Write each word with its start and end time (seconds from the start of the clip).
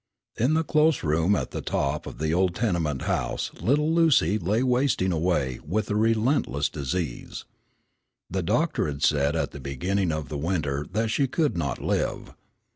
In 0.35 0.55
the 0.55 0.63
close 0.63 1.03
room 1.03 1.35
at 1.35 1.51
the 1.51 1.61
top 1.61 2.07
of 2.07 2.17
the 2.17 2.33
old 2.33 2.55
tenement 2.55 3.03
house 3.03 3.51
little 3.61 3.91
Lucy 3.93 4.39
lay 4.39 4.63
wasting 4.63 5.11
away 5.11 5.59
with 5.63 5.91
a 5.91 5.95
relentless 5.95 6.69
disease. 6.69 7.45
The 8.27 8.41
doctor 8.41 8.87
had 8.87 9.03
said 9.03 9.35
at 9.35 9.51
the 9.51 9.59
beginning 9.59 10.11
of 10.11 10.27
the 10.27 10.39
winter 10.39 10.87
that 10.93 11.09
she 11.11 11.27
could 11.27 11.55
not 11.55 11.79
live. 11.83 12.33